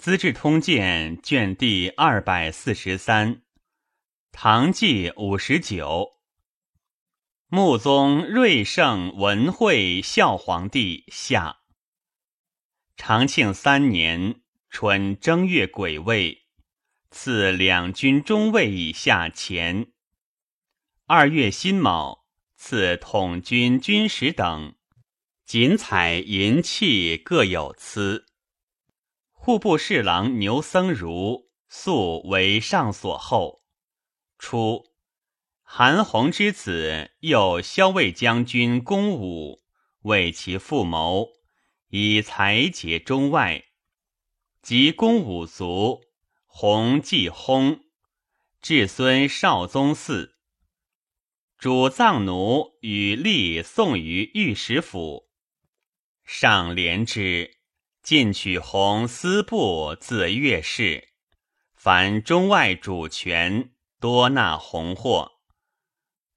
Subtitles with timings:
[0.00, 3.42] 资治通鉴》卷第二百四十三，
[4.32, 6.12] 唐纪五十九。
[7.48, 11.58] 穆宗睿圣文惠孝皇帝下。
[12.96, 14.40] 长庆三年
[14.70, 16.46] 春正月癸未，
[17.10, 19.92] 赐两军中尉以下前。
[21.04, 22.24] 二月辛卯，
[22.56, 24.74] 赐统军军使等。
[25.44, 28.29] 锦彩银器各有赐。
[29.42, 33.62] 户部侍郎牛僧孺素为上所后。
[34.38, 34.84] 初，
[35.62, 39.62] 韩弘之子又骁卫将军公武
[40.02, 41.30] 为其父谋，
[41.88, 43.64] 以才结中外。
[44.60, 46.02] 及公武卒，
[46.44, 47.80] 弘继薨，
[48.60, 50.32] 至孙少宗嗣。
[51.56, 55.30] 主葬奴与吏送于御史府。
[56.26, 57.59] 上怜之，
[58.10, 61.10] 进取弘司部自越氏，
[61.76, 65.30] 凡中外主权，多纳弘货。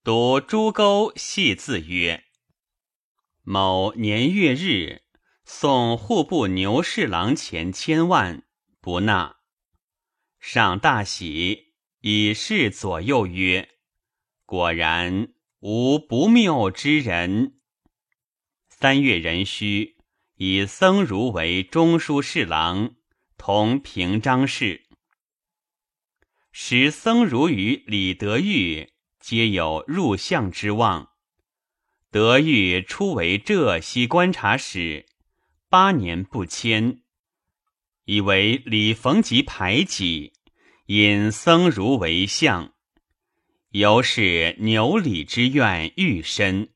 [0.03, 2.25] 读朱沟系字曰
[3.41, 5.01] ：“某年月日，
[5.45, 8.43] 送户部牛侍郎钱千万，
[8.79, 9.37] 不纳。
[10.39, 13.67] 上大喜，以示左右曰
[14.45, 17.59] ：‘果然无不谬之人。’”
[18.69, 19.92] 三月壬戌，
[20.37, 22.95] 以僧孺为中书侍郎，
[23.37, 24.83] 同平章事。
[26.51, 31.09] 时僧孺与李德裕皆有入相之望。
[32.09, 35.05] 德裕初为浙西观察使，
[35.69, 37.01] 八年不迁，
[38.05, 40.33] 以为李逢吉排挤，
[40.87, 42.73] 引僧孺为相，
[43.69, 46.73] 由是牛李之怨愈深。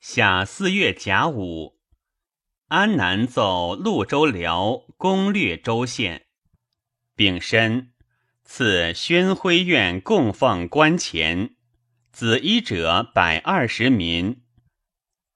[0.00, 1.80] 夏四月甲午，
[2.72, 6.24] 安南奏潞州辽攻略州县，
[7.14, 7.92] 丙申，
[8.44, 11.54] 赐宣徽院供奉官钱，
[12.12, 14.40] 子衣者百二十民。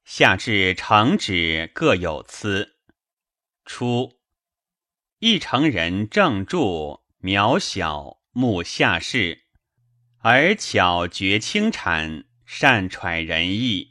[0.02, 2.76] 下至承旨各有赐。
[3.66, 4.14] 初，
[5.18, 6.58] 一城人正著
[7.20, 9.42] 渺小，目下士，
[10.20, 13.90] 而巧绝轻产，善揣人意。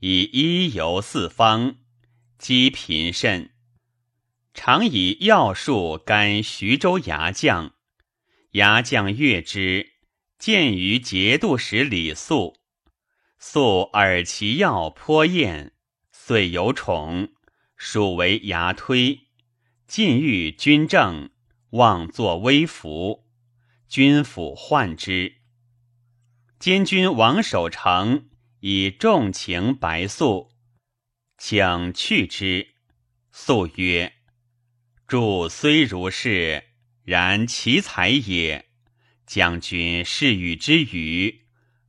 [0.00, 1.77] 以医游四方，
[2.38, 3.50] 积贫甚，
[4.54, 7.74] 常以药术干徐州牙将。
[8.52, 9.94] 牙将悦之，
[10.38, 12.56] 见于节度使李肃，
[13.38, 15.72] 肃耳其药颇艳，
[16.12, 17.32] 遂有宠，
[17.76, 19.26] 属为牙推。
[19.86, 21.30] 晋欲军政，
[21.70, 23.26] 妄作威服，
[23.88, 25.34] 军府患之。
[26.58, 28.28] 监军王守成。
[28.60, 30.50] 以重情白素，
[31.38, 32.74] 请去之。
[33.32, 34.12] 素曰
[35.06, 36.64] ：“主虽如是，
[37.04, 38.66] 然其才也。
[39.24, 41.46] 将军是与之语，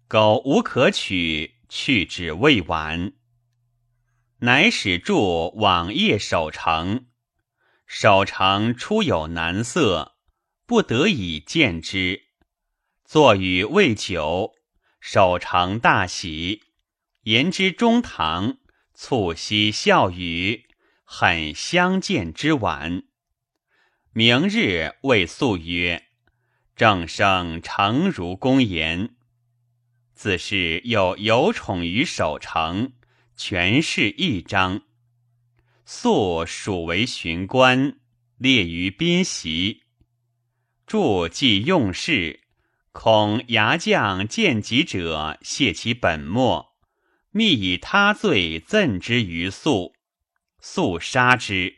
[0.07, 3.13] 苟无可取，去之未晚。”
[4.41, 7.07] 乃使助往夜守城。
[7.85, 10.15] 守城初有难色，
[10.67, 12.27] 不得已见之。
[13.03, 14.53] 坐与未久。
[15.01, 16.61] 守城大喜，
[17.23, 18.58] 言之中堂，
[19.01, 20.65] 促膝笑语，
[21.05, 23.03] 很相见之晚。
[24.11, 26.09] 明日谓素曰
[26.75, 29.15] ：“正生诚如公言。”
[30.13, 32.91] 自是又有宠于守城，
[33.37, 34.81] 权势一张。
[35.85, 37.97] 素属为巡官，
[38.37, 39.83] 列于宾席，
[40.85, 42.41] 助既用事。
[42.91, 46.68] 恐牙将见己者泄其本末，
[47.31, 49.95] 密以他罪赠之于素，
[50.59, 51.77] 素杀之。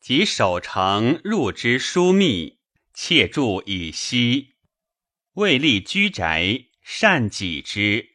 [0.00, 2.58] 及守城入之疏密，
[2.94, 4.54] 窃住以息，
[5.34, 8.10] 未立居宅，善己之，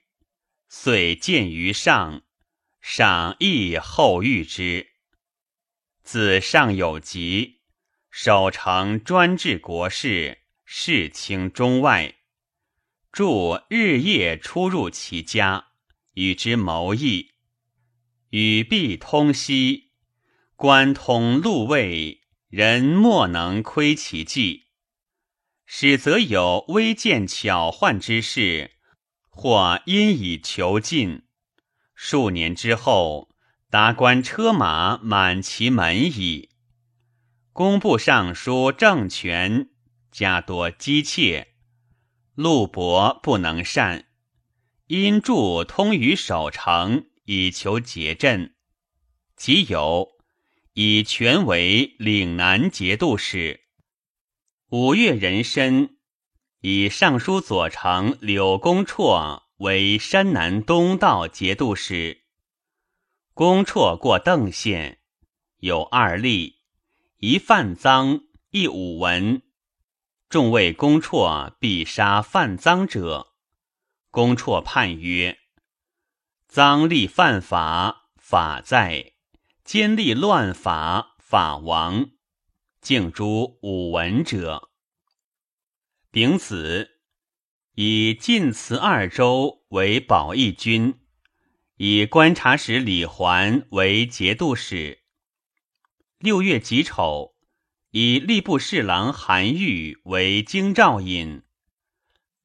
[0.69, 2.23] 遂见于上，
[2.81, 4.93] 上亦后遇之。
[6.03, 7.61] 子上有疾，
[8.09, 10.39] 守城专治国事。
[10.65, 12.15] 事清中外，
[13.11, 15.67] 助日夜出入其家，
[16.13, 17.31] 与之谋议，
[18.29, 19.91] 与必通兮，
[20.55, 24.67] 官通禄位，人莫能窥其计。
[25.65, 28.71] 使则有微见巧患之事，
[29.29, 31.23] 或因以求进。
[31.95, 33.29] 数年之后，
[33.69, 36.49] 达官车马满其门矣。
[37.51, 39.69] 工部尚书郑权。
[40.11, 41.55] 家多姬妾，
[42.35, 44.05] 陆伯不能善，
[45.01, 48.53] 因著通于守城，以求结阵。
[49.35, 50.07] 即有
[50.73, 53.61] 以权为岭南节度使。
[54.69, 55.97] 五月壬申，
[56.61, 62.25] 以尚书左丞柳公绰为山南东道节度使。
[63.33, 64.99] 公绰过邓县，
[65.57, 66.57] 有二例，
[67.17, 69.41] 一犯赃，一武文。
[70.29, 73.32] 众谓公绰必杀犯赃者。
[74.13, 75.39] 公绰判曰
[76.47, 79.13] ：“赃吏犯法，法在；
[79.63, 82.11] 奸吏乱法，法亡。”
[82.79, 84.69] 敬诸武文者，
[86.11, 86.99] 丙子，
[87.73, 90.99] 以晋祠二州为保义军，
[91.77, 94.99] 以观察使李环为节度使。
[96.19, 97.33] 六月己丑，
[97.89, 101.41] 以吏部侍郎韩愈为京兆尹。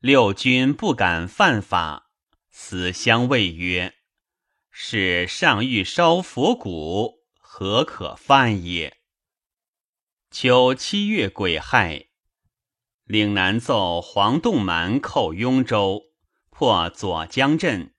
[0.01, 2.13] 六军不敢犯法，
[2.51, 3.97] 死相谓曰
[4.71, 8.99] ：“是上欲烧佛骨，何可犯也？”
[10.31, 12.11] 秋七月癸亥，
[13.07, 16.05] 岭南奏黄洞蛮寇雍州，
[16.51, 17.93] 破左江镇。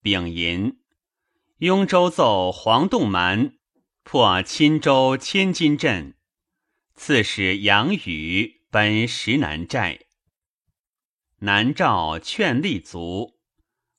[0.00, 0.78] 丙寅，
[1.58, 3.56] 雍州奏黄洞蛮
[4.04, 6.16] 破钦州千金镇。
[6.94, 10.05] 刺史杨宇奔石南寨。
[11.40, 13.38] 南诏劝立足，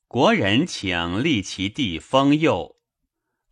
[0.08, 2.78] 国人请立其弟封佑。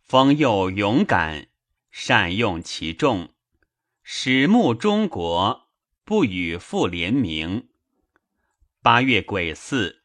[0.01, 1.47] 封佑勇敢，
[1.89, 3.33] 善用其众。
[4.03, 5.69] 始慕中国，
[6.03, 7.69] 不与复联名。
[8.81, 10.01] 八月癸巳，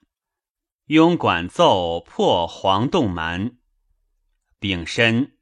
[0.86, 3.56] 雍管奏破黄洞蛮。
[4.60, 5.36] 丙申，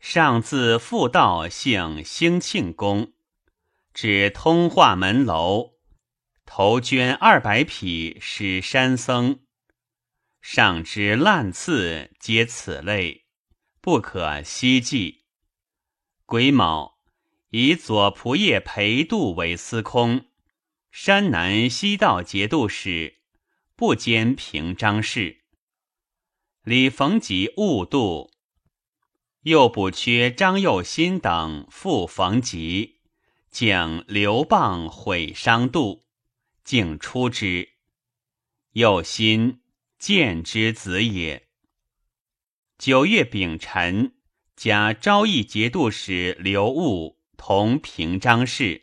[0.00, 3.12] 上自复道姓兴庆宫，
[3.94, 5.77] 至通化门楼，
[6.50, 9.40] 头捐二百匹使山僧。
[10.40, 13.26] 上之烂刺皆此类，
[13.82, 15.26] 不可希计。
[16.24, 16.96] 癸卯。
[17.50, 20.26] 以左仆射裴度为司空，
[20.90, 23.20] 山南西道节度使，
[23.74, 25.44] 不兼平章事。
[26.62, 28.30] 李逢吉误度，
[29.44, 33.00] 又补缺张幼新等复逢吉，
[33.50, 36.04] 竟刘棒毁伤度，
[36.68, 37.70] 竟出之。
[38.72, 39.62] 又新
[39.98, 41.48] 见之子也。
[42.76, 44.12] 九月丙辰，
[44.54, 47.16] 加昭义节度使刘悟。
[47.38, 48.82] 同平章事，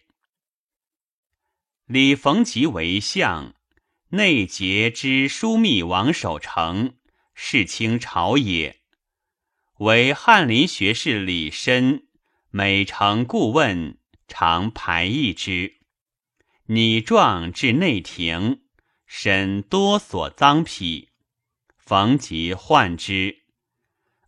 [1.86, 3.54] 李逢吉为相，
[4.10, 6.96] 内节之枢密王守成，
[7.36, 8.82] 世清朝也。
[9.78, 12.08] 为翰林学士李申，
[12.50, 15.85] 每承顾问，常排议之。
[16.68, 18.62] 拟状至内廷，
[19.06, 21.10] 审多所赃匹，
[21.78, 23.44] 逢吉患之，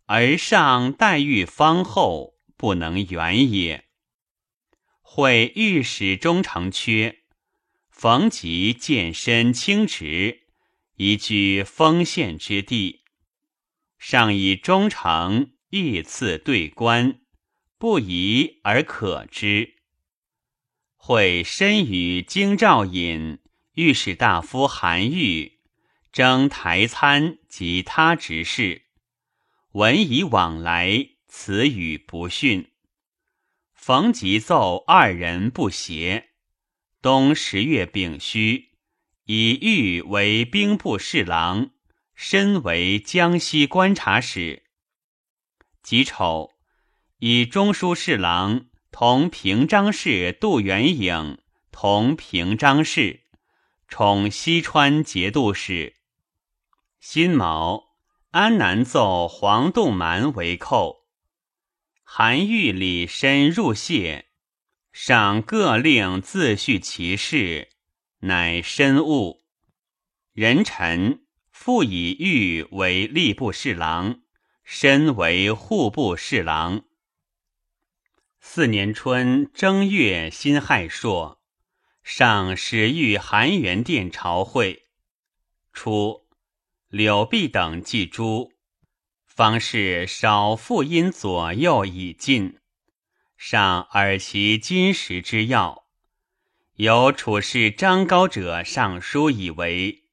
[0.06, 3.86] 而上待遇方厚，不能圆也。
[5.02, 7.24] 会御史中丞缺，
[7.90, 10.42] 逢吉见身清直，
[10.94, 13.02] 宜居丰县之地。
[13.98, 17.20] 上以忠诚义赐对官，
[17.78, 19.77] 不疑而可之。
[21.08, 23.38] 会身与京兆尹、
[23.76, 25.58] 御史大夫韩愈
[26.12, 28.82] 征台参及他职事，
[29.72, 32.70] 闻以往来，词语不逊。
[33.72, 36.28] 冯吉奏二人不协。
[37.00, 38.72] 冬十月丙戌，
[39.24, 41.70] 以玉为兵部侍郎，
[42.14, 44.64] 身为江西观察使。
[45.82, 46.50] 己丑，
[47.20, 51.38] 以中书侍郎同平章事杜元颖
[51.70, 53.20] 同平章事，
[53.86, 55.94] 充西川节度使。
[56.98, 57.84] 辛卯，
[58.30, 61.06] 安南奏黄洞蛮为寇。
[62.02, 64.26] 韩愈、李深入谢，
[64.90, 67.68] 赏各令自叙其事，
[68.20, 69.42] 乃深悟。
[70.32, 74.22] 人臣复以玉为吏部侍郎，
[74.64, 76.82] 身为户部侍郎。
[78.50, 81.38] 四年春正月辛亥朔，
[82.02, 84.86] 上使御含元殿朝会。
[85.70, 86.26] 初，
[86.88, 88.54] 柳弼等祭诸。
[89.26, 92.58] 方士少复因左右已尽，
[93.36, 95.84] 上耳其金石之要。
[96.76, 100.04] 有处事张高者上书以为：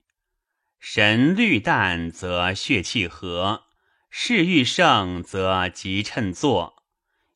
[0.77, 3.63] 神虑淡则血气和，
[4.09, 6.74] 事欲盛则急趁作。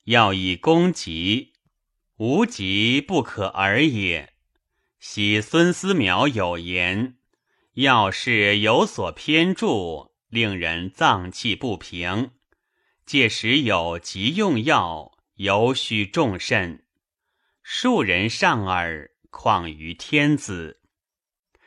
[0.10, 1.54] 要以攻急，
[2.18, 4.34] 无急不可而也。
[5.00, 7.18] 昔孙思邈有言：
[7.76, 10.10] 要事有所偏注。
[10.30, 12.32] 令人脏气不平，
[13.04, 16.86] 届时有急用药，尤须重慎。
[17.64, 20.82] 庶人上耳，况于天子？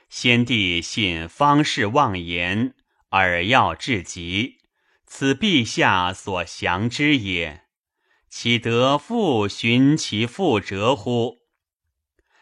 [0.08, 2.74] 先帝信方士妄言，
[3.10, 4.58] 尔要至极，
[5.06, 7.61] 此陛下所降之也。
[8.34, 11.42] 岂得复寻其覆辙乎？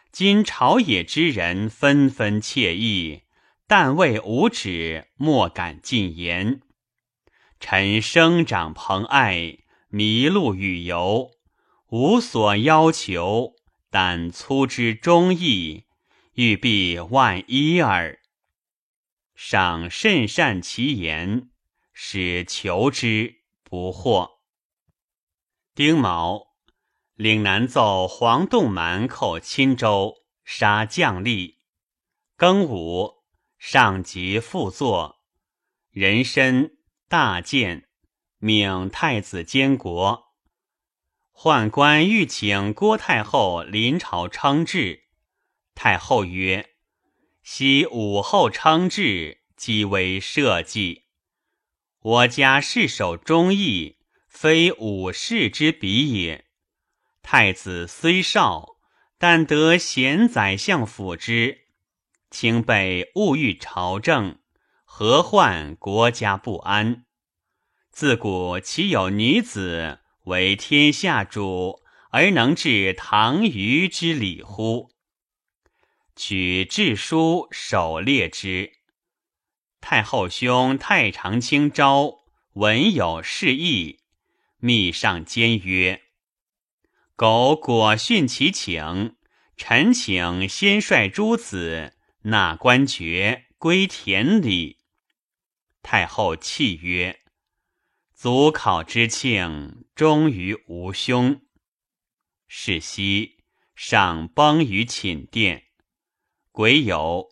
[0.09, 3.23] 今朝野之人纷纷窃议，
[3.67, 6.61] 但为无止，莫敢进言。
[7.59, 9.57] 臣生长蓬艾，
[9.91, 11.31] 麋鹿与游，
[11.89, 13.55] 无所要求，
[13.89, 15.87] 但粗之忠义，
[16.35, 18.17] 欲必万一耳。
[19.35, 21.49] 赏甚善其言，
[21.91, 24.40] 使求之不获。
[25.73, 26.47] 丁卯，
[27.15, 31.59] 岭南奏黄洞蛮寇钦州，杀将吏。
[32.37, 33.23] 庚午，
[33.57, 35.21] 上级复作，
[35.89, 36.71] 人参
[37.07, 37.87] 大见，
[38.39, 40.33] 命太子监国。
[41.31, 45.05] 宦官欲请郭太后临朝称制，
[45.73, 46.71] 太后曰
[47.43, 51.05] ：“昔武后称制，即为社稷。
[52.01, 53.99] 我家世守忠义。”
[54.31, 56.45] 非武士之比也。
[57.21, 58.77] 太子虽少，
[59.17, 61.65] 但得贤宰相辅之，
[62.31, 64.39] 清备物欲朝政，
[64.85, 67.05] 何患国家不安？
[67.91, 74.91] 自古岂有女子为天下主而能治唐虞之礼乎？
[76.15, 78.71] 取制书狩猎之。
[79.81, 82.23] 太后兄太常卿昭
[82.53, 84.00] 闻有事意。
[84.63, 86.03] 密上监曰
[87.17, 89.15] ：“苟果殉其请，
[89.57, 94.77] 臣请先率诸子纳官爵，归田里。”
[95.81, 97.21] 太后泣曰
[98.13, 101.41] ：“祖考之庆，终于无兄。”
[102.47, 103.39] 是夕，
[103.73, 105.69] 上崩于寝殿。
[106.51, 107.29] 癸酉，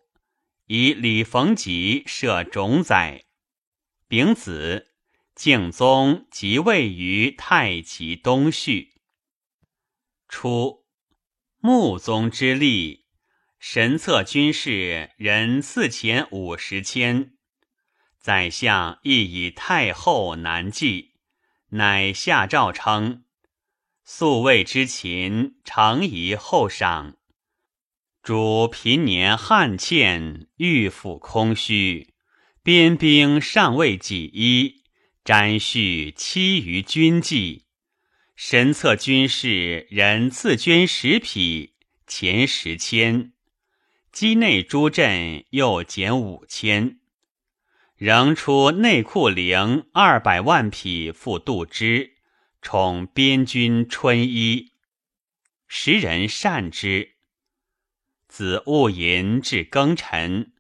[0.66, 3.26] 以李逢吉设冢宰。
[4.08, 4.89] 丙子。
[5.40, 8.96] 敬宗即位于太极东序。
[10.28, 10.84] 初，
[11.60, 13.06] 穆宗之立，
[13.58, 17.38] 神策军士人四千五十千，
[18.20, 21.14] 宰相亦以太后难继，
[21.70, 23.24] 乃下诏称：
[24.04, 27.16] 素位之秦，常宜后赏。
[28.22, 32.14] 主平年旱欠，御府空虚，
[32.62, 34.79] 边兵尚未己衣。
[35.24, 37.66] 瞻叙七余军纪，
[38.36, 41.76] 神策军士人赐捐十匹，
[42.08, 43.32] 钱十千；
[44.12, 47.00] 畿内诸镇又减五千，
[47.96, 52.14] 仍出内库陵二百万匹付度支，
[52.62, 54.72] 充边军春衣。
[55.68, 57.16] 时人善之。
[58.28, 60.54] 子务寅至庚辰，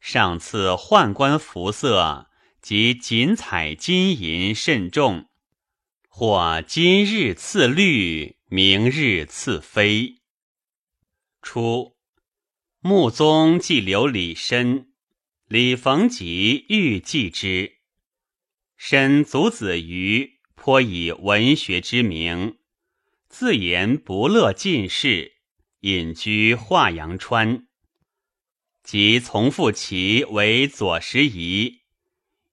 [0.00, 2.30] 上赐宦官服色。
[2.64, 5.28] 即锦彩金银甚重，
[6.08, 10.22] 或今日赐绿，明日赐飞。
[11.42, 11.94] 初，
[12.80, 14.86] 穆宗既留李绅，
[15.46, 17.80] 李逢吉欲继之。
[18.78, 22.56] 申祖子瑜颇以文学之名，
[23.28, 25.34] 自言不乐进士，
[25.80, 27.66] 隐居华阳川，
[28.82, 31.83] 即从父其为左拾遗。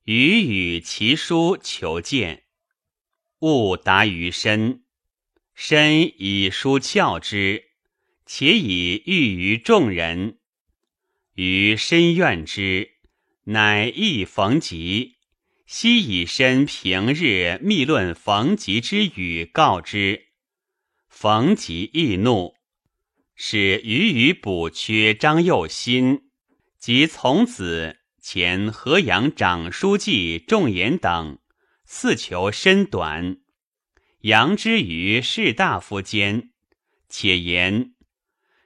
[0.03, 2.43] 予与其书求见，
[3.39, 4.83] 勿达于身。
[5.53, 7.65] 身以书翘之，
[8.25, 10.39] 且以喻于众人。
[11.35, 12.95] 于深怨之，
[13.43, 15.17] 乃忆逢吉。
[15.67, 20.25] 昔以身平日密论逢吉之语告之，
[21.07, 22.55] 逢吉易怒，
[23.35, 26.29] 使予与补缺张幼新，
[26.77, 28.00] 即从子。
[28.21, 31.39] 前河阳长书记仲言等
[31.85, 33.41] 四求身短，
[34.19, 36.51] 扬之于士大夫间，
[37.09, 37.95] 且言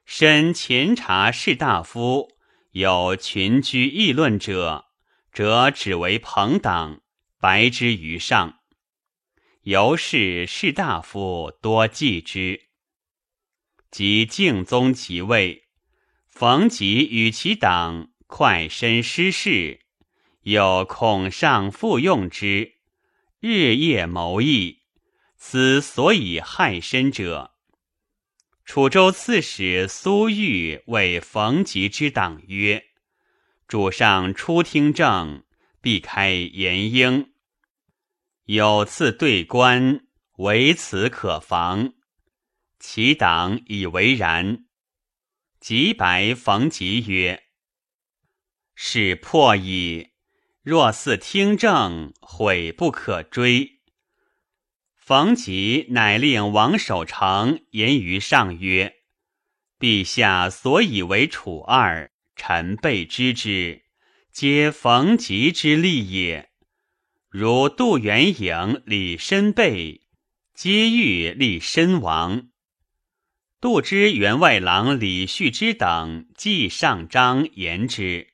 [0.06, 2.34] 身前察士大夫
[2.72, 4.88] 有群居议论者，
[5.32, 7.02] 则只为朋党，
[7.40, 8.60] 白之于上。
[9.62, 12.66] 由是士大夫多忌之。
[13.90, 15.64] 即敬宗即位，
[16.28, 18.10] 逢吉与其党。
[18.28, 19.82] 快身失势，
[20.42, 22.74] 有恐上复用之，
[23.40, 24.82] 日夜谋议，
[25.38, 27.52] 此所以害身者。
[28.66, 32.84] 楚州刺史苏玉为冯吉之党曰
[33.68, 35.44] ：“主上初听政，
[35.82, 37.32] 必开言应。
[38.46, 41.94] 有次对官，唯此可防。
[42.80, 44.66] 其党以为然。
[45.60, 47.44] 即白冯吉曰
[48.76, 50.10] ：“是破矣。
[50.62, 53.80] 若似听政，悔不可追。”
[54.98, 58.96] 冯吉乃令王守成言于上曰
[59.80, 63.84] ：“陛下所以为楚二，臣备知之，
[64.32, 66.50] 皆冯吉之力也。
[67.30, 70.02] 如杜元颖、李申备，
[70.56, 72.50] 皆欲立身亡。
[73.62, 78.34] 杜之员外郎李旭之等，既上章言之，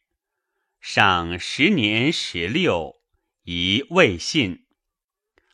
[0.82, 2.96] 上十年十六，
[3.44, 4.66] 疑未信。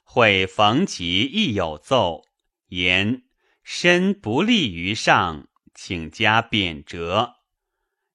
[0.06, 2.24] 会逢吉亦有奏
[2.68, 3.24] 言，
[3.62, 7.34] 身不利于上，请加贬谪。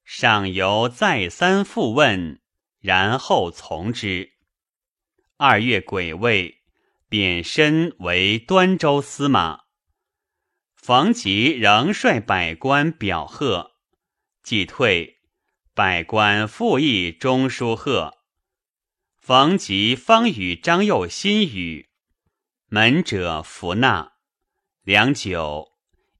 [0.04, 2.40] 上犹再三复问，
[2.80, 4.32] 然后从之。
[5.36, 6.62] 二月癸未，
[7.10, 9.60] 贬身为端州司马。
[10.74, 13.72] 冯吉仍率百官表贺，
[14.42, 15.18] 既退，
[15.74, 18.18] 百官复议中书贺。
[19.18, 21.88] 冯吉方与张佑新语，
[22.66, 24.12] 门者弗纳。
[24.82, 25.72] 良久，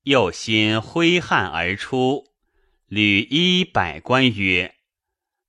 [0.05, 2.33] 右心挥汗而出，
[2.87, 4.77] 履衣百官曰：“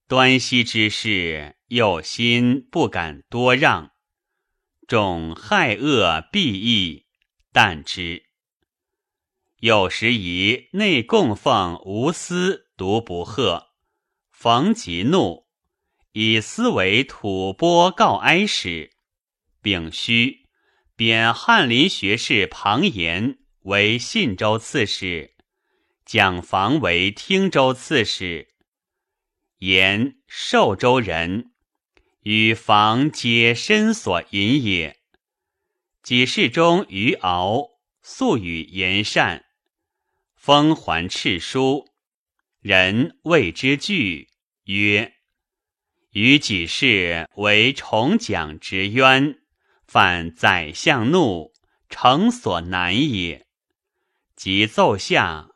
[0.09, 3.91] 端西之事，右心不敢多让。
[4.85, 7.05] 众害恶必异，
[7.53, 8.25] 但之。”
[9.61, 13.69] 有时疑内供奉无私，独不贺。
[14.43, 15.47] 冯吉怒，
[16.11, 18.91] 以思为吐蕃告哀使。
[19.61, 20.49] 丙戌，
[20.97, 25.33] 贬翰林学士庞延为信州刺史，
[26.05, 28.49] 蒋防为汀州刺史。
[29.59, 31.53] 延，寿州人，
[32.23, 34.99] 与房皆身所引也。
[36.01, 37.69] 己世中于敖，
[38.01, 39.45] 素与言善。
[40.35, 41.87] 封还敕书，
[42.59, 44.31] 人谓之惧，
[44.65, 45.13] 曰
[46.11, 49.39] ：“于己事为重奖之冤，
[49.85, 51.53] 犯宰相怒，
[51.89, 53.47] 诚所难也。”
[54.35, 55.49] 即奏下，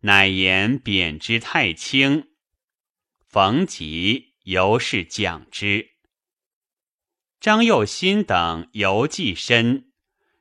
[0.00, 2.28] 乃言贬之太轻。
[3.26, 5.90] 冯吉由是讲之。
[7.40, 9.92] 张幼新等犹计深，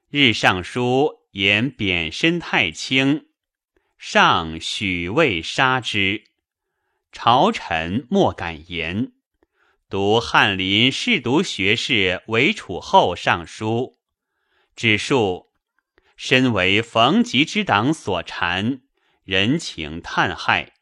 [0.10, 3.28] 日上书言贬身太轻。
[3.98, 6.24] 上许未杀之，
[7.14, 9.12] 朝臣莫敢言。
[9.88, 14.00] 读翰林侍读学士韦楚后上书，
[14.76, 15.52] 指述
[16.18, 18.82] 身为冯吉之党所缠，
[19.24, 20.74] 人情叹害，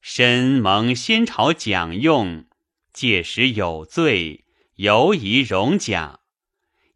[0.00, 2.46] 身蒙先朝奖用，
[2.92, 6.18] 届时有罪，犹宜容甲，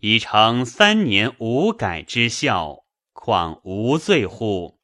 [0.00, 4.80] 已成三年无改之效，况无罪乎？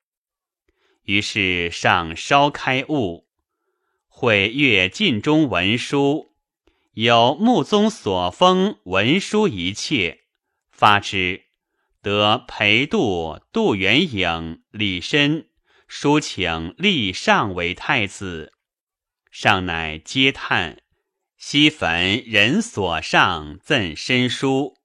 [1.03, 3.24] 于是上稍开悟，
[4.16, 6.37] 会阅晋中文书，
[6.92, 10.20] 有穆宗所封文书一切，
[10.70, 11.46] 发之，
[12.00, 15.46] 得裴度、杜元颖、李绅
[15.88, 18.53] 书请立上为太子，
[19.33, 20.79] 上乃嗟叹：
[21.37, 24.77] 昔焚人所上赠身书，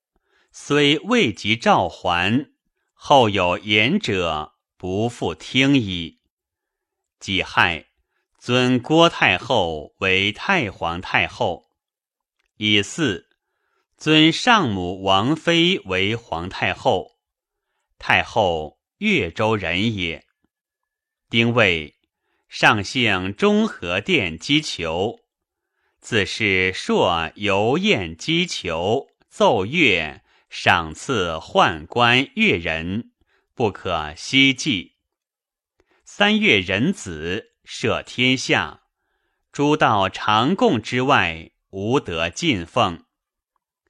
[0.51, 2.49] 虽未及召还，
[2.93, 4.55] 后有言者。
[4.75, 6.21] 不复听矣。
[7.19, 7.88] 己亥，
[8.39, 11.67] 尊郭太后为太皇太后。
[12.55, 13.25] 乙巳，
[13.97, 17.19] 尊上母王妃为皇太后。
[17.97, 20.25] 太后越州人也。
[21.29, 21.97] 丁未，
[22.47, 25.19] 上幸中和殿击球，
[25.99, 33.11] 自是朔游宴击球，奏乐，赏赐宦官越人。
[33.53, 34.95] 不可希冀。
[36.05, 38.81] 三月壬子，赦天下，
[39.51, 43.05] 诸道常供之外，无得进奉。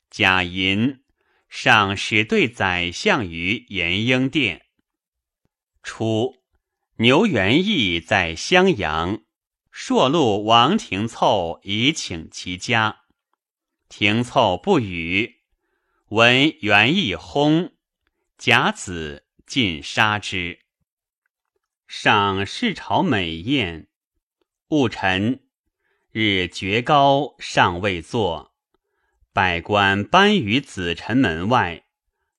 [0.09, 1.05] 贾银
[1.47, 4.65] 上使对宰相于延英殿。
[5.81, 6.43] 初，
[6.97, 9.21] 牛元义在襄阳，
[9.71, 13.03] 朔路王廷凑以请其家，
[13.87, 15.37] 廷凑不语。
[16.09, 17.71] 闻元义薨，
[18.37, 19.25] 甲子。
[19.47, 20.58] 尽杀之。
[21.91, 23.87] 上视朝美宴，
[24.67, 25.39] 戊辰，
[26.11, 28.53] 日绝高，尚未坐。
[29.33, 31.85] 百官班于子臣门外，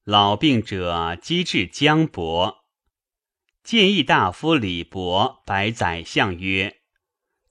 [0.04, 2.64] 老病者积至江伯。
[3.64, 6.82] 谏议大夫李伯白宰相曰：“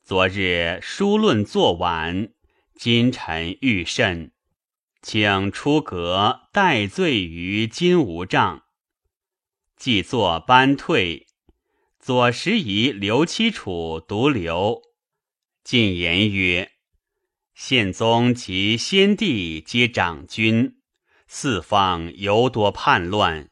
[0.01, 2.29] 昨日书论作晚，
[2.75, 4.31] 今臣欲甚。
[5.01, 8.63] 请出阁待罪于金吾帐。
[9.75, 11.27] 既作班退，
[11.99, 14.81] 左拾遗刘七楚独留。
[15.63, 16.71] 进言曰
[17.53, 20.77] ：“宪宗及先帝皆长君，
[21.27, 23.49] 四方尤多叛乱。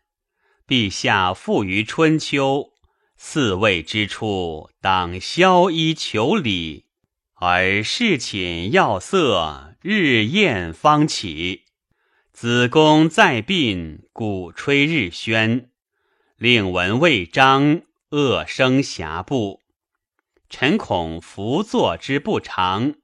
[0.66, 2.72] 陛下富于春秋，
[3.18, 6.86] 四位之初，当萧衣求礼，
[7.36, 11.66] 而侍寝要色，日宴方起。
[12.32, 15.70] 子宫在病，鼓吹日宣，
[16.38, 17.82] 令闻未彰，
[18.18, 19.62] 恶声遐布。”
[20.50, 22.96] 臣恐伏坐之不长，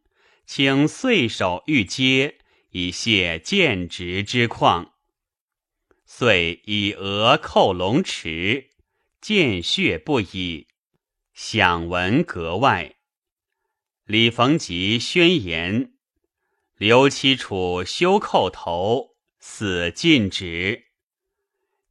[0.45, 4.93] 请岁首欲阶，以谢见职之况。
[6.05, 8.69] 遂以额扣龙池，
[9.19, 10.67] 见血不已，
[11.33, 12.95] 享闻格外。
[14.05, 15.93] 李逢吉宣言：
[16.77, 20.85] 刘七楚休叩头，死尽职。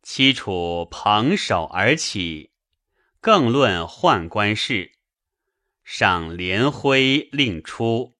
[0.02, 2.51] 七楚捧手而起，
[3.22, 4.94] 更论宦官事。
[5.84, 8.18] 赏连徽令出，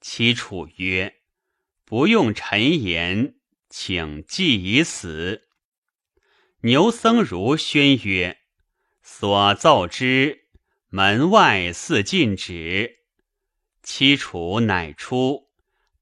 [0.00, 1.20] 其楚曰
[1.86, 3.36] ：“不用臣言，
[3.70, 5.48] 请祭以死。”
[6.62, 8.40] 牛僧孺宣曰
[9.00, 10.48] ：“所奏之，
[10.88, 13.04] 门外似禁止。”
[13.84, 15.52] 其楚乃出，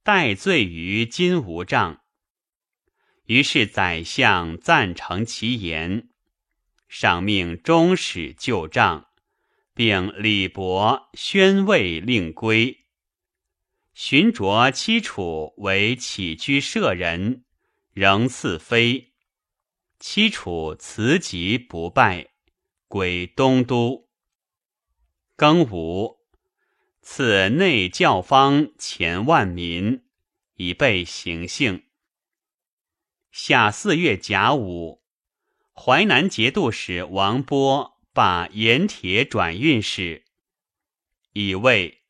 [0.02, 2.00] 待罪于金吾帐。
[3.26, 6.08] 于是宰相赞成其言，
[6.96, 9.08] 上命中使旧帐。
[9.74, 12.84] 并李伯宣慰令归，
[13.92, 17.42] 寻着七楚为起居舍人，
[17.92, 19.14] 仍赐妃。
[19.98, 22.28] 七楚辞疾不拜，
[22.86, 24.08] 归东都。
[25.36, 26.20] 庚午，
[27.02, 30.04] 赐内教坊前万民，
[30.54, 31.82] 以备行幸。
[33.32, 35.02] 夏四月甲午，
[35.74, 37.92] 淮南节度使王波。
[38.14, 40.22] 罢盐铁转运使，
[41.32, 42.02] 以为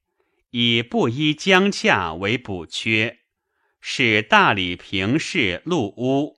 [0.51, 3.21] 以布衣江洽为补缺，
[3.81, 6.37] 使大理平氏陆屋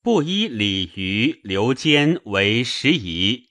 [0.00, 3.48] 布衣李渔刘坚为时宜，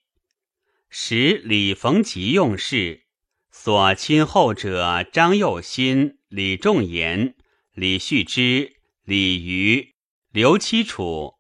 [0.90, 3.08] 使李逢吉用事，
[3.52, 7.36] 所亲后者张幼新、李仲言、
[7.74, 9.96] 李旭之、李渔、
[10.32, 11.34] 刘七楚、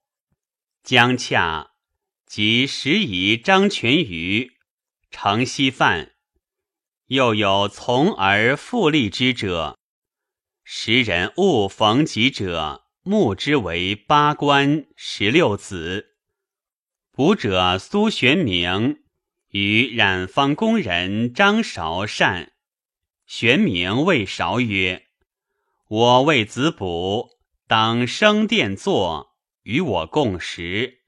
[0.92, 1.72] 江洽。
[2.26, 4.52] 即时宜张全瑜、
[5.10, 6.12] 程希范，
[7.06, 9.80] 又有从而复立之者。
[10.66, 16.18] 时人误逢吉者，目之为八官十六子。
[17.14, 19.02] 卜者苏玄明
[19.52, 22.52] 与染坊工人张韶善。
[23.26, 25.08] 玄明谓韶曰
[25.88, 27.30] ：“我为子卜，
[27.66, 29.31] 当升殿坐，
[29.64, 31.00] 与我共食。”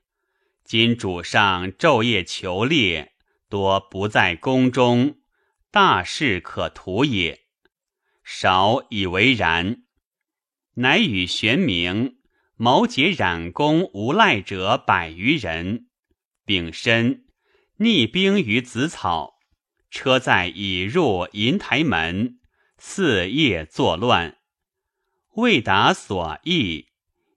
[0.65, 3.13] 今主上昼夜求猎，
[3.49, 5.17] 多不在宫中，
[5.69, 7.41] 大事可图也。
[8.23, 9.83] 少以为然，
[10.75, 12.15] 乃与玄冥
[12.55, 15.87] 谋解染公无赖者百余人，
[16.45, 17.25] 丙申
[17.77, 19.33] 逆兵于子草，
[19.91, 22.39] 车载已入银台门，
[22.77, 24.37] 四夜作乱，
[25.35, 26.92] 未达所意。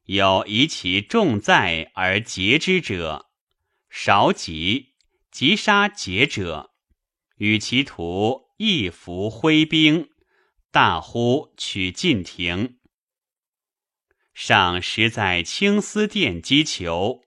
[0.07, 3.27] 有以其重在而劫之者，
[3.91, 4.95] 少己
[5.33, 6.71] 即杀劫者，
[7.39, 10.09] 与其徒一服挥兵，
[10.71, 12.79] 大呼取晋庭。
[14.33, 17.25] 上时在青丝殿击求，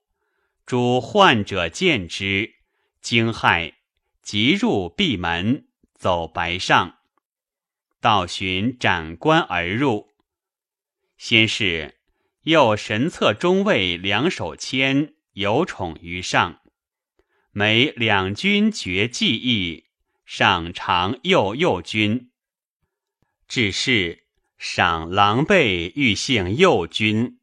[0.65, 2.53] 诸患者见之，
[3.01, 3.73] 惊骇，
[4.21, 6.99] 即入闭门，走白上，
[7.99, 10.07] 道寻斩官而入，
[11.17, 11.98] 先是。
[12.49, 16.61] 又神策中尉梁守谦有宠于上，
[17.51, 19.85] 每两军决计议，
[20.25, 22.31] 上常诱右军。
[23.47, 24.23] 只是
[24.57, 27.37] 赏狼狈欲幸右军，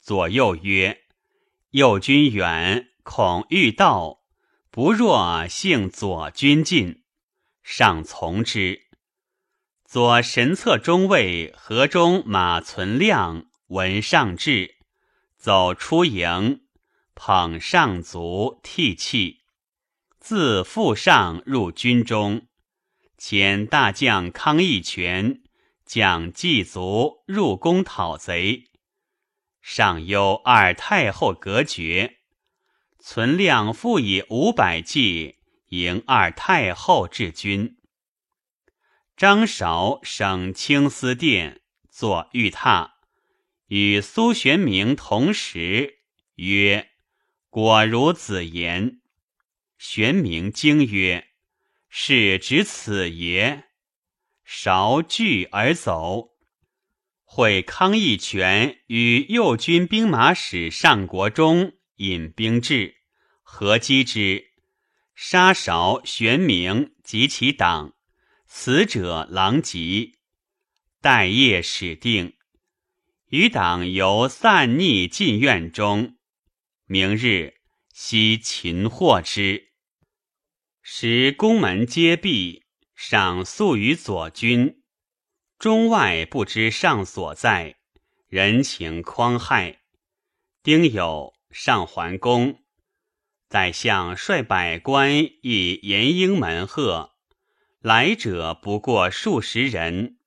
[0.00, 1.02] 左右曰
[1.70, 4.22] ：“右军远，恐遇道，
[4.72, 7.04] 不若幸左军近。”
[7.62, 8.88] 上从之。
[9.84, 13.46] 左神策中尉河中马存亮。
[13.70, 14.78] 闻上至，
[15.36, 16.62] 走出营，
[17.14, 19.44] 捧上足涕泣。
[20.18, 22.48] 自父上入军中，
[23.16, 25.42] 遣大将康义全
[25.86, 28.64] 将祭卒入宫讨贼。
[29.62, 32.16] 上忧二太后隔绝，
[32.98, 35.36] 存量复以五百骑
[35.68, 37.76] 迎二太后至军。
[39.16, 42.99] 张韶省青丝殿，坐御榻。
[43.70, 46.00] 与苏玄明同时，
[46.34, 46.90] 曰
[47.50, 48.98] ：“果如子言。”
[49.78, 51.28] 玄明惊曰
[51.88, 53.66] ：“是指此也？”
[54.44, 56.30] 韶惧而走。
[57.22, 62.96] 会康义全与右军兵马使上国忠引兵至，
[63.42, 64.50] 合击之，
[65.14, 67.94] 杀韶、玄明及其党，
[68.48, 70.14] 死者狼藉。
[71.00, 72.34] 待夜始定。
[73.30, 76.16] 余党由散匿进院中，
[76.86, 77.54] 明日
[77.92, 79.68] 悉擒获之。
[80.82, 82.64] 时宫门皆闭，
[82.96, 84.82] 赏宿于左军，
[85.60, 87.76] 中外不知上所在，
[88.26, 89.82] 人情匡害。
[90.64, 92.64] 丁酉，上桓公，
[93.48, 97.12] 宰相率百官以延英门贺，
[97.78, 100.18] 来者不过数十人，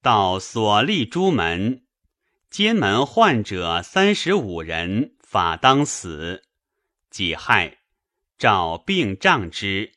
[0.00, 1.83] 到所立朱门。
[2.54, 6.44] 监门患者三十五人，法当死。
[7.10, 7.78] 己亥，
[8.38, 9.94] 召病杖之，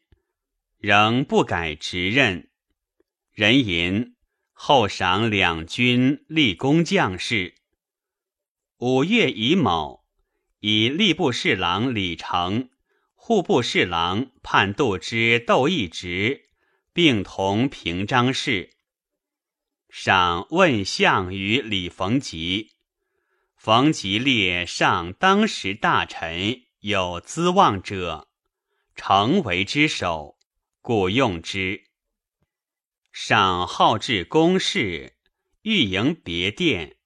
[0.80, 2.50] 仍不改职任。
[3.32, 4.16] 人吟
[4.54, 7.54] 后赏两军立功将士。
[8.80, 10.04] 五月乙卯，
[10.60, 12.72] 以吏部侍郎李成、
[13.14, 16.50] 户部侍郎判度之窦义直，
[16.92, 18.72] 并同平章事。
[19.90, 22.74] 赏问相与李逢吉，
[23.56, 28.28] 逢吉列上当时大臣有资望者，
[28.96, 30.38] 成为之首，
[30.82, 31.86] 故用之。
[33.12, 35.18] 赏好治公事，
[35.64, 36.98] 欲营别殿，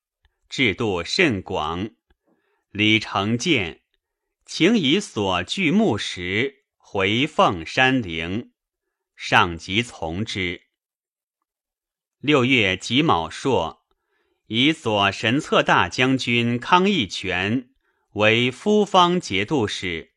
[0.50, 1.92] 制度甚广。
[2.72, 3.82] 李成建，
[4.46, 8.52] 请以所具木石回奉山陵，
[9.16, 10.71] 上即从之。
[12.22, 13.82] 六月己卯朔，
[14.46, 17.70] 以左神策大将军康义全
[18.12, 20.12] 为夫方节度使。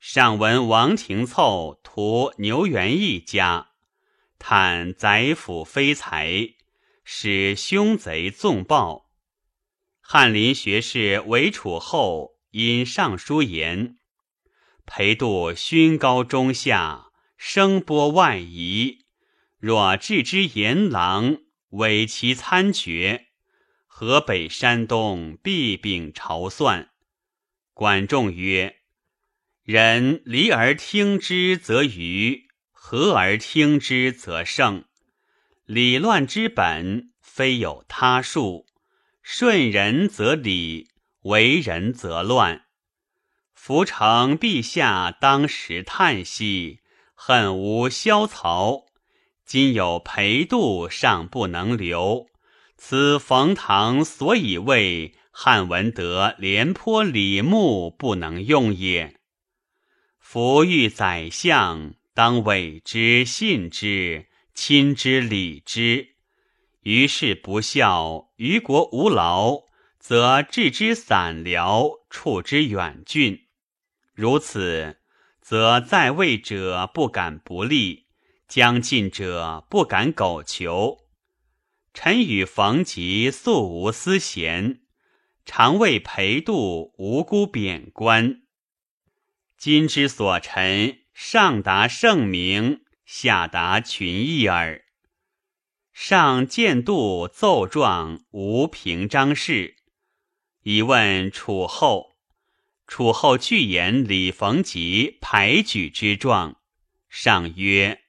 [0.00, 3.68] 上闻王廷凑屠牛元义家，
[4.40, 6.56] 叹宰府非才，
[7.04, 9.08] 使凶贼纵暴。
[10.00, 13.98] 翰林学士韦楚后因上书言，
[14.84, 19.05] 裴度勋高中下，声波外夷。
[19.58, 21.38] 若置之言郎，
[21.70, 23.28] 委其参决，
[23.86, 26.90] 河北、山东必秉朝算。
[27.72, 28.76] 管仲曰
[29.64, 34.84] ：“人离而听之则愚，和而听之则胜。
[35.64, 38.66] 理乱之本，非有他术。
[39.22, 40.90] 顺人则理，
[41.22, 42.66] 为人则乱。
[43.52, 46.80] 夫承陛下当时叹息，
[47.14, 48.85] 恨无萧曹。”
[49.46, 52.26] 今有裴度尚不能留，
[52.76, 59.20] 此冯唐所以为汉文德、廉颇、李牧不能用也。
[60.18, 66.16] 夫欲宰相，当委之、信之、亲之、礼之。
[66.82, 69.62] 于是不孝，于国无劳，
[70.00, 73.46] 则置之散辽，处之远郡。
[74.12, 74.96] 如此，
[75.40, 78.05] 则在位者不敢不利。
[78.48, 80.98] 将进者不敢苟求。
[81.92, 84.80] 臣与冯吉素无私嫌，
[85.44, 88.42] 常为裴度无辜贬官。
[89.56, 94.84] 今之所陈，上达圣明，下达群义耳。
[95.94, 99.76] 上见度奏状无平章事，
[100.62, 102.16] 以问楚后。
[102.86, 106.60] 楚后具言李逢吉排举之状，
[107.08, 108.02] 上曰。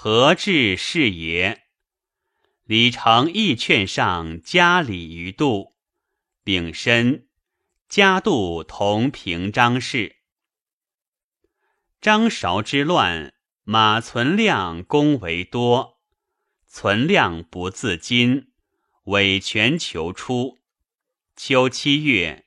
[0.00, 1.64] 何至是也？
[2.62, 5.74] 李成亦劝上加礼于度，
[6.44, 7.26] 丙申，
[7.88, 10.18] 加度同平章事。
[12.00, 13.34] 张韶之乱，
[13.64, 15.98] 马存亮功为多，
[16.68, 18.46] 存亮不自矜，
[19.06, 20.60] 委权求出。
[21.34, 22.46] 秋七月，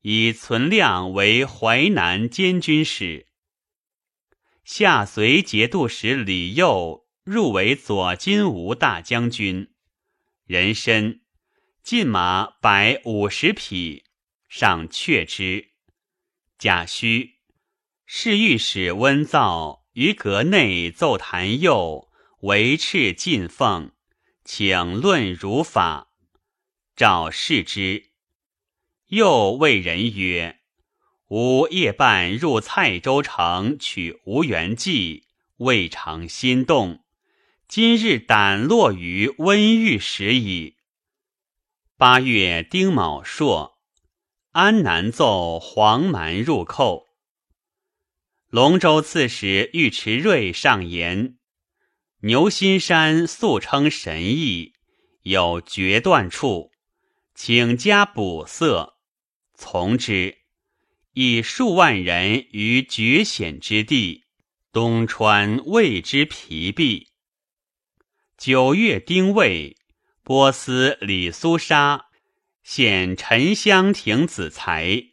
[0.00, 3.29] 以存亮为淮南监军使。
[4.72, 9.72] 下随节度使李佑入为左金吾大将军，
[10.44, 11.18] 人参，
[11.82, 14.04] 进马百五十匹，
[14.48, 15.72] 上阙之。
[16.56, 17.32] 贾诩，
[18.06, 22.08] 侍御史温造于阁内奏弹右，
[22.42, 23.90] 为敕进奉，
[24.44, 26.12] 请论儒法。
[26.94, 28.10] 召视之，
[29.08, 30.59] 又谓人曰。
[31.30, 37.04] 吾夜半入蔡州城取吴元济，未尝心动。
[37.68, 40.74] 今日胆落于温御史矣。
[41.96, 43.78] 八月丁卯朔，
[44.50, 47.06] 安南奏黄蛮入寇。
[48.48, 51.38] 龙州刺史尉迟瑞上言：
[52.22, 54.72] 牛心山素称神异，
[55.22, 56.72] 有决断处，
[57.36, 58.96] 请加补色，
[59.54, 60.39] 从之。
[61.12, 64.24] 以数万人于绝险之地，
[64.72, 67.08] 东川为之疲弊。
[68.38, 69.76] 九月丁未，
[70.22, 72.06] 波斯李苏沙
[72.62, 75.10] 献沉香亭子才。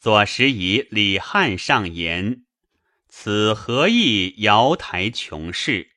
[0.00, 2.44] 左拾遗李汉上言
[3.08, 5.92] ：“此何意瑶台穷士？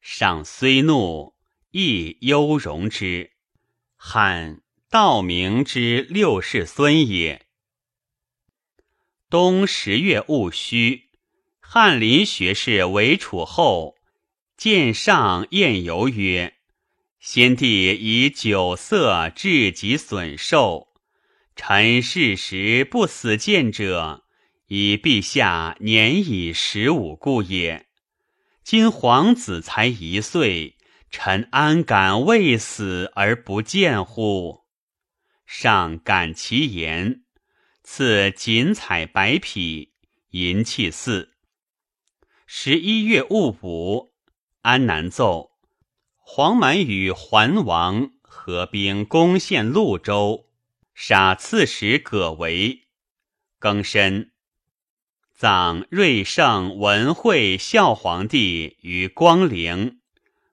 [0.00, 1.34] 上虽怒，
[1.72, 3.32] 亦忧容之。
[3.96, 7.44] 汉道明之六世孙也。”
[9.28, 11.10] 冬十月戊戌，
[11.58, 13.96] 翰林学士韦楚后
[14.56, 16.54] 见上宴游曰
[17.18, 20.86] ：“先帝以酒色致己损寿，
[21.56, 24.22] 臣事时不死谏者，
[24.68, 27.86] 以陛下年已十五故也。
[28.62, 30.76] 今皇子才一岁，
[31.10, 34.60] 臣安敢未死而不见乎？”
[35.44, 37.22] 上感其言。
[37.88, 39.92] 赐锦彩白匹，
[40.30, 41.30] 银器四。
[42.44, 44.12] 十一月戊午，
[44.62, 45.52] 安南奏：
[46.16, 50.48] 黄蛮与桓王合兵攻陷潞州，
[50.94, 52.88] 杀刺史葛维。
[53.60, 54.32] 庚申，
[55.32, 60.00] 葬瑞圣文惠孝皇帝于光陵，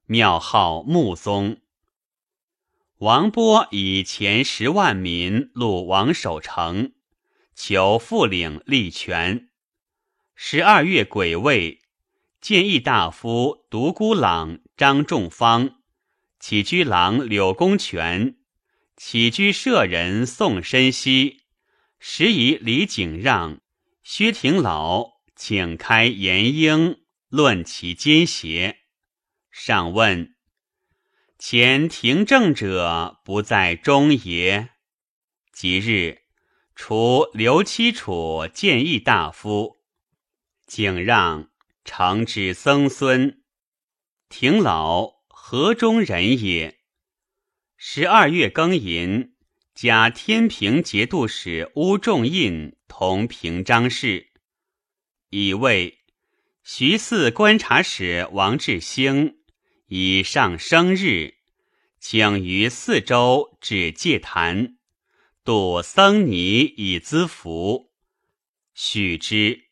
[0.06, 1.60] 庙号穆宗。
[3.00, 6.94] 王波以前十万民入王守成。
[7.56, 9.50] 求复领立权。
[10.36, 11.80] 十二月癸未，
[12.42, 15.82] 建议大夫独孤朗、张仲方，
[16.40, 18.38] 起居郎柳公权，
[18.98, 21.44] 起居舍人宋申锡，
[22.00, 23.62] 时以李景让、
[24.04, 26.98] 薛廷老，请开言英，
[27.30, 28.80] 论其奸邪。
[29.52, 30.36] 上问：
[31.38, 34.70] 前廷政者不在中也？
[35.54, 36.23] 即日。
[36.76, 39.78] 除刘七楚谏议大夫，
[40.66, 41.50] 景让
[41.86, 43.44] 承之曾孙，
[44.28, 46.80] 廷老河中人也。
[47.78, 49.36] 十二月庚寅，
[49.76, 54.32] 加天平节度使乌仲印同平章事。
[55.30, 56.00] 乙未，
[56.64, 59.38] 徐四观察使王志兴
[59.88, 61.36] 以上生日，
[62.00, 64.78] 请于四周指戒坛。
[65.46, 67.92] 度僧尼以资福，
[68.74, 69.66] 许之。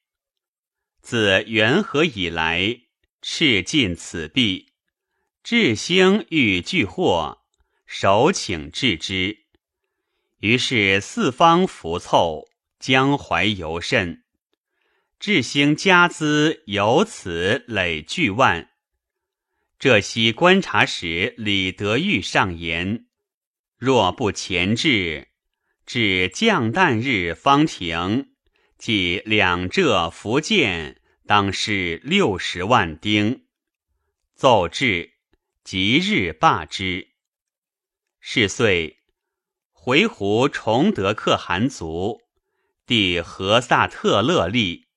[1.00, 2.82] 自元和以来，
[3.22, 4.74] 赤尽此弊。
[5.42, 7.46] 智兴欲拒祸，
[7.86, 9.46] 首请治之。
[10.40, 14.26] 于是四方浮凑，江淮尤甚。
[15.22, 18.72] 智兴家资由此累巨万。
[19.80, 23.06] 浙西观察使李德裕上言：
[23.78, 25.30] 若不前置。
[25.94, 28.30] 至降诞日方停，
[28.78, 33.44] 即两浙福建，当是六十万丁。
[34.34, 35.16] 奏至，
[35.66, 37.10] 即日罢之。
[38.22, 39.02] 是岁，
[39.74, 42.22] 回鹘崇德可汗族，
[42.86, 44.88] 弟何萨特勒立。